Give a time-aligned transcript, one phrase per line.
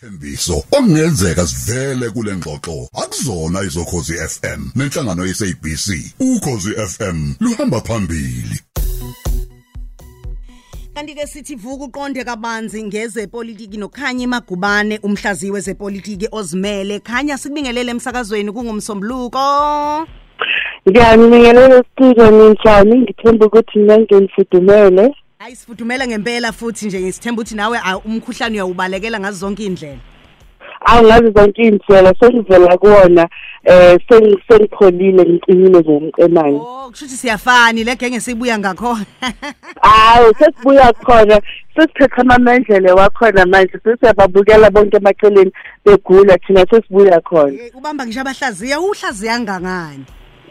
[0.00, 2.88] Thembiso ongenzeka sivele kule ngxoxo.
[3.02, 5.86] Akuzona izokhozi FM nenhlangano yeSABC
[6.20, 8.60] ukhozi FM luhamba phambili.
[10.94, 18.52] Kanti ke sithi vuka uqonde kabanzi ngezepolitiki nokhanya emagubane umhlaziwe zepolitiki ozimele khanya sikubingelele emsakazweni
[18.52, 20.06] kungumsombuluko.
[20.88, 27.78] Ngiyanibingelela studio ninjani ngithemba ukuthi nonke nifudumele hayi sifudumele ngempela futhi nje ngisithemba ukuthi nawe
[27.84, 29.98] ah, umkhuhlane uyawubalekela ngazo zonke indlela
[30.80, 33.28] angazi zonke indlela sengivela kuwona
[33.64, 39.06] eh seng- sengipholile ngicinile ngomqemane oh kusho ukuthi siyafani le genge sibuya ngakhona.
[39.82, 41.40] Hayi sesibuya khona
[41.76, 45.52] sesiphethe amamendlele wakhona manje sesiyababukela bonke emaceleni
[45.84, 47.62] begula thina sesibuya khona.
[47.62, 50.04] Eh, ubamba ngisho abahlaziya uhlaziya ngangani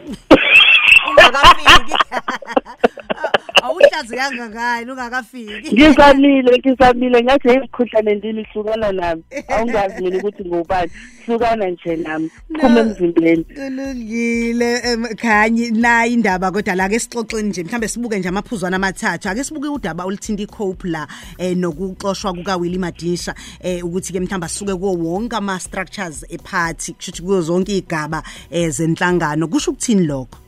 [1.10, 1.94] ungakafiki.
[3.62, 5.74] Awuhlaziya ngangani ungakafiki.
[5.74, 7.22] Ngizamile ngizamile.
[7.22, 9.22] Ngathi imikhuhlane ndini hlukana nami.
[9.48, 10.90] Awungazi mina ukuthi ngubani.
[11.26, 12.30] Hlukana nje nami.
[12.60, 13.44] Phuma emzimbeni.
[13.44, 14.80] kulungile.
[15.16, 19.28] Khanyi nayi indaba kodwa la ke sixoxeni nje mhlambe sibuke nje amaphuzwana amathathu.
[19.28, 24.48] Ake sibuke udaba oluthinta icope la eh nokuxoshwa kuka Willie Madisha eh ukuthi ke mhlamba
[24.48, 29.48] sisuke kuwo wonke ama structures eparty kushuthi kuyo zonke igaba eh zenhlangano.
[29.48, 30.47] Kusho ukuthini lokho?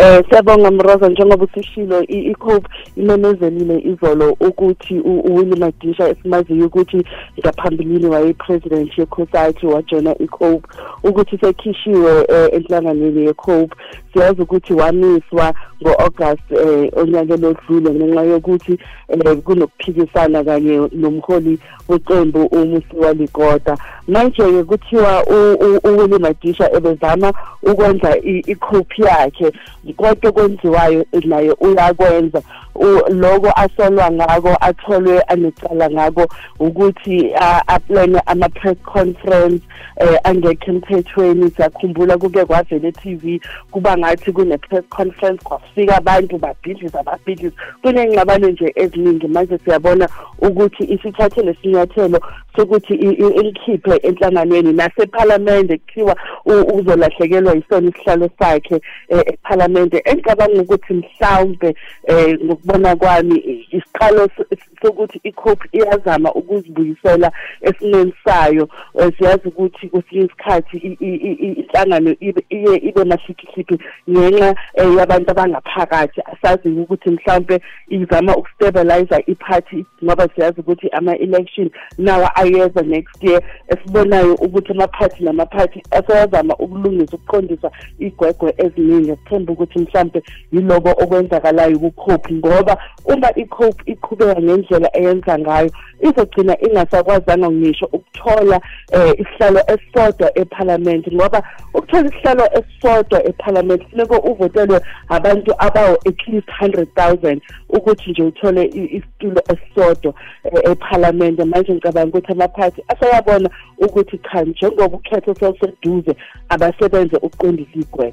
[0.00, 7.02] Eh siyabonga Mroza njengoba usishilo i- iCope imemezelile izolo ukuthi u- uWillie Madisha esimaziyo ukuthi
[7.40, 10.68] ngaphambilini waye president yeCOSATU wajona iCope
[11.04, 13.74] ukuthi sekhishiwe eh, enhlanganweni yeCope
[14.12, 23.12] siyazi ukuthi wamiswa ngo-August eh onyakeni odlule ngenxa yokuthi eh kunokuphikisana kanye nomholi weqembu umusiwa
[23.12, 23.76] Likota
[24.08, 27.32] manje ke kuthiwa u- u- uWillie Madisha ebezama
[27.62, 29.52] ukwenza i- iCope yakhe.
[29.92, 32.38] Konke kwenziwayo naye uyakwenza.
[32.38, 32.67] U-
[33.10, 36.26] loko asolwa ngako atholwe anecala ngako
[36.60, 39.62] ukuthi a- aplane ama-press conference
[40.00, 41.50] eh angekho emthethweni.
[41.50, 47.54] Siyakhumbula kuke kwavele e-tv kuba ngathi kune-press conference kwafika abantu babhidliza babhidliza.
[47.82, 50.08] Kunengxabano nje eziningi manje siyabona
[50.38, 52.20] ukuthi isithathe lesinyathelo
[52.56, 60.02] sokuthi i- i- ilikhiphe enhlanganweni nasephalamende kuthiwa u- uzolahlekelwa yisona isihlalo sakhe eh, ephalamende.
[60.04, 61.74] Engicabanga ukuthi mhlawumbe
[62.06, 68.68] eh, ngokubona kwami i- isiqalo s- sokuthi iCope iyazama ukuzibuyisela esimeni sayo
[69.00, 73.78] Eh, siyazi ukuthi kwesinye isikhathi i- i- i- i- inhlangano ibe iye ibe mahlikihliki
[74.10, 76.20] ngenxa eh, yabantu abangaphakathi.
[76.20, 83.42] Asazi ukuthi mhlawumbe izama ukustabilize iparty ngoba siyazi ukuthi ama-election nawa ayeza next year.
[83.68, 89.10] Esibonayo ukuthi ama-party nama-party aseyazama ukulungisa ukuqondisa igwegwe eziningi.
[89.16, 95.70] Sithemba ukuthi mhlawumbe yiloko okwenzakalayo kuCope ngoba uma iCope iqhubeka ngendlela eyenza ngayo
[96.00, 98.60] izogcina ingasakwazanga ngisho ukuthola
[98.92, 101.42] eh isihlalo esisodwa eParliament ngoba
[101.74, 108.90] ukuthola isihlalo esisodwa eParliament funeka uvotelwe abantu abawo at least 100,000 ukuthi nje uthole i-
[108.96, 111.38] isitulo esisodwa eh, eParliament.
[111.44, 116.16] Manje ngicabanga ukuthi amaphathi aseyabona ukuthi cha njengoba ukhetho seluseduze
[116.48, 118.12] abasebenze ukuqondisa igwegwe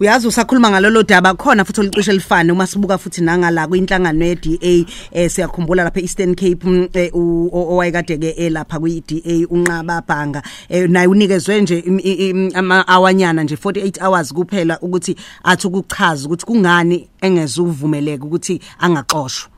[0.00, 5.30] uyazi usakhuluma ngalolo daba khona futhi olicishe elifane uma sibuka futhi nangala kwinhlangano ye-DA eh
[5.30, 10.42] siyakhumbula lapha eEastern Cape mm, eh, u- o- owayekade ke elapha kwi-DA unqaba bhanga.
[10.68, 15.66] Eh naye unikezwe nje im- i- im- ama awanyana nje 48 hours kuphela ukuthi athi
[15.66, 19.50] ukuchaza ukuthi kungani engezuvumeleka ukuthi angaxoshwa.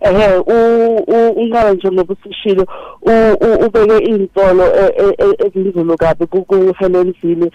[0.00, 2.66] Ehe u- u- unqaba njengoba usishilo
[3.02, 7.50] u- u- ubeke iy'ntolo e- e- e- ezinzulu kabi ku-helen zile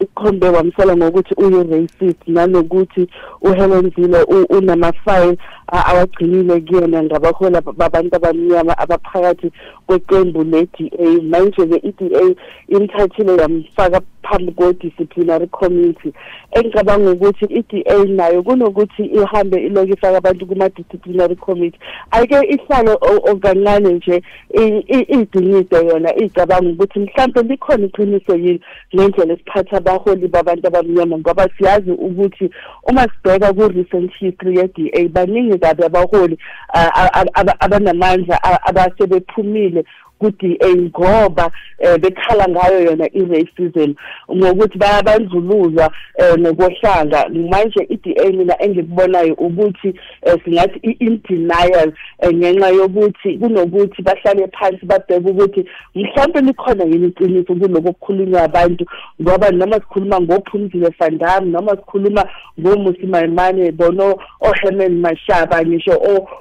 [0.00, 3.08] ukhombe wamsola ngokuthi uyi-racist nanokuthi
[3.42, 5.36] uhelen zile u- unama-file
[5.72, 9.52] a- awagcinile kuyena ngabahola babantu abamnyama abaphakathi
[9.86, 11.22] kweqembu le-d a.
[11.22, 12.34] Manje-ke i-d a
[12.68, 16.12] imthathile yamfaka phambi kwe-disciplinary committee
[16.52, 21.80] engicabanga ukuthi i-d a nayo kunokuthi ihambe iloku ifake abantu kuma-disciplinary committee.
[22.10, 24.22] Ayike ihlalo o- okancane nje
[24.54, 28.60] i- i- idingide yona icabanga ukuthi mhlawumbe likhona iqiniso yini
[28.94, 32.50] ngendlela esiphatha abaholi babantu abamnyama ngoba siyazi ukuthi
[32.88, 36.38] uma sibheka ku-recent history ye-d a baningi kabi abaholi
[36.74, 39.84] ah, ah, ah, aba- abanamandla abasebephumile
[40.18, 43.94] ku-DA ngoba eh bekhala ngayo yona i-racism
[44.36, 52.68] ngokuthi bayabandluluzwa eh nokohlanga manje i-DA mina engikubonayo ukuthi eh, singathi i-in denial eh, ngenxa
[52.68, 58.84] yokuthi kunokuthi bahlale phansi babheke ukuthi mhlawumbe likhona yini iqiniso kuloko kukhulunywa abantu
[59.22, 62.24] ngoba noma sikhuluma ngophumzile fandam noma sikhuluma
[62.60, 65.92] ngomusi mayimane bono oHerman Mashaba ngisho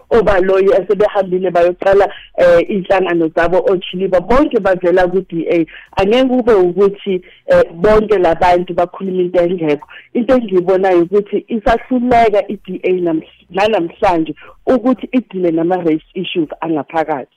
[0.09, 5.65] obaloyi asebehambile bayoqala eh inhlangano zabo ochiliba bonke bavela ku-DA
[5.97, 9.87] angeke kube ukuthi eh, bonke labantu bakhuluma into engekho.
[10.13, 12.91] Into engiyibonayo ukuthi isahluleka i-DA
[13.67, 14.35] namhlanje
[14.65, 17.36] ukuthi idile nama-race issues angaphakathi.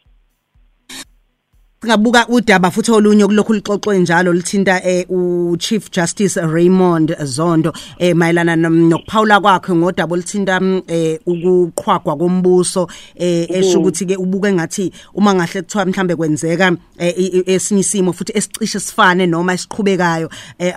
[1.83, 8.15] Singabuka udaba futhi olunye kulokhu lixoxwe njalo lithinta eh u Chief Justice Raymond Zondo eh
[8.15, 12.87] mayelana nokuphawula kwakhe ngodaba olithinta mm, eh ukuqhwagwa kombuso
[13.17, 19.27] esho ukuthi ke ubuke ngathi uma ngahle kuthiwa mhlambe kwenzeka esinye isimo futhi esicishe sifane
[19.27, 20.29] noma esiqhubekayo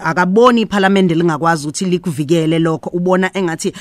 [0.03, 2.89] akaboni iParliament lingakwazi ukuthi likuvikele lokho.
[2.93, 3.73] Ubona engathi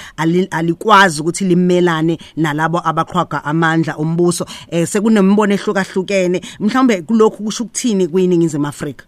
[0.50, 4.46] alikwazi ukuthi limelane nalabo abaqhwaga amandla ombuso.
[4.86, 6.40] Sekunembono ehlukahlukene.
[6.60, 9.06] Mhlambe kulokhu kusho ukuthini kwiningizimu Afrika?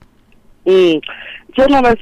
[0.66, 1.00] Mm.
[1.48, 1.96] Njengoba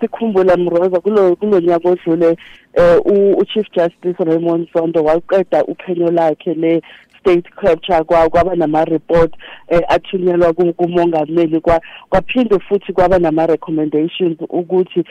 [0.00, 2.36] sikhumbula Mroza kulo kulonyaka odlule
[2.74, 6.82] eh u Chief Justice Raymond Zondo waqeda uphenyo lakhe le
[7.20, 9.34] state capture kwa kwaba nama report
[9.68, 15.04] eh, athunyelwa kumongameli kwa kwaphinde futhi kwaba nama recommendations ukuthi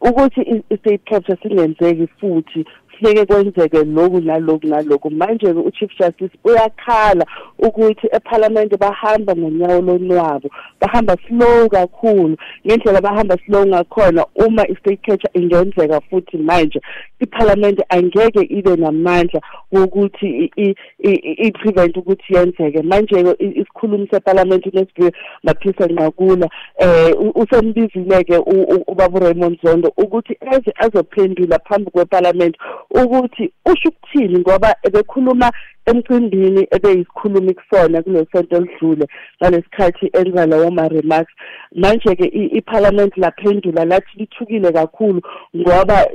[0.00, 2.64] ukuthi i state capture singenzeki futhi
[2.98, 5.10] kuhleke kwenzeke lokhu nalokhu nalokhu.
[5.10, 7.26] Manje ke uchief justice uyakhala
[7.58, 10.50] ukuthi eparliament bahamba ngonyawo lonwabo
[10.80, 12.36] bahamba slow kakhulu.
[12.66, 16.80] Ngendlela bahamba slow ngakhona uma i-state capture ingenzeka futhi manje
[17.20, 19.40] iparliament angeke ibe namandla
[19.72, 22.82] wokuthi i-prevent ukuthi yenzeke.
[22.82, 25.12] Manje-ke isikhulumi separliament unesiphiwe
[25.42, 26.48] maphisa nqakula
[26.80, 28.38] um usembizile-ke
[28.86, 32.56] ubaba uraymond zondo ukuthi eze azophendula phambi kweparliament
[33.02, 35.52] ukuthi usho ukuthini ngoba ebekhuluma
[35.86, 39.06] emcimbini ebeyisikhulumi kusona kule sonto elidlule
[39.40, 41.32] ngalesikhathi enza lawo ma-remarks
[41.74, 42.26] manje-ke
[42.58, 45.20] iparliament laphendula lathi lithukile kakhulu
[45.56, 46.06] ngoba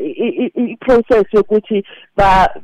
[0.56, 1.84] i-process yokuthi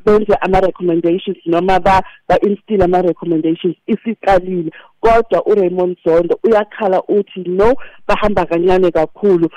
[0.05, 4.71] benze ama-recommendations noma ba-instile ama-recommendations isiqalile
[5.05, 7.75] kodwa uRaymond Zondo uyakhala uthi no
[8.07, 9.49] bahamba kancane kakhulu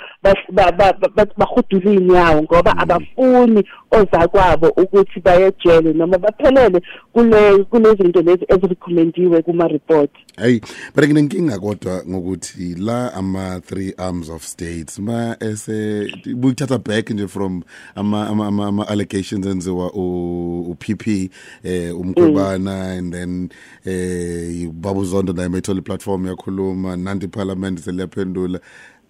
[1.36, 2.80] bahudula inyawo ngoba mm.
[2.80, 6.80] abafuni ozakwabo ukuthi bayejele noma baphelele
[7.12, 7.37] kule
[7.70, 10.60] kulezinto lezi ezirecommendiwe kuma report hey
[10.94, 17.28] but nginenkinga kodwa ngokuthi la ama three arms of states ma ese buyithatha back nje
[17.28, 17.62] from
[17.94, 21.30] ama ama, ama allegations enziwa u PP
[21.64, 22.98] eh umkhubana mm.
[22.98, 23.48] and then
[23.84, 28.60] eh babu Zondo naye methola iplatform yakhuluma nanti parliament seliyaphendula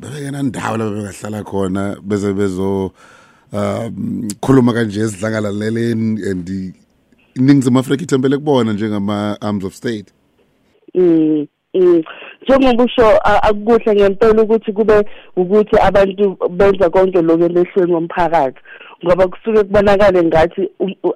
[0.00, 2.92] bebekena ndawo lapho bengahlala khona beze bezo
[3.52, 6.74] um khuluma kanje esidlangalaleleni and
[7.38, 10.12] iningizimu Afrika ithembele kubona njengama arms of state
[10.94, 15.04] mm njengoba usho akukuhle ngempela ukuthi kube
[15.36, 18.60] ukuthi abantu benza konke lokho emehlweni womphakathi
[19.04, 20.70] ngoba kusuke kubonakale ngathi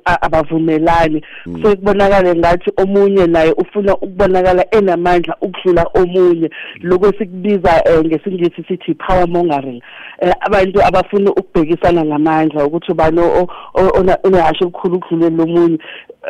[0.04, 1.52] abavumelani hmm.
[1.54, 8.94] kusuke kubonakale ngathi omunye naye ufuna ukubonakala enamandla ukudlula omunye lokho sikubiza eh, ngesingisi sithi
[8.94, 9.82] power mongering
[10.20, 13.20] eh, abantu abafuna ukubhekisana ngamandla ukuthi ubani
[14.24, 15.78] onehashe okukhulu ukudlulela lomunye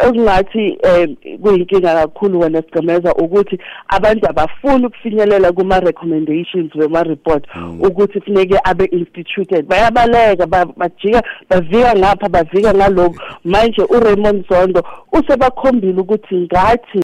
[0.00, 1.08] ekungathi eh
[1.42, 3.58] kuyinkinga kakhulu wena sigcemeza ukuthi
[3.88, 7.80] abantu abafuni ukufinyelela kuma recommendations wema report hmm.
[7.80, 10.46] ukuthi kufuneke abe instituted bayabaleka
[10.76, 16.98] bajika bavika ngapha bavika ngalokho manje uRaymond Zondo usebakhombile ukuthi ngathi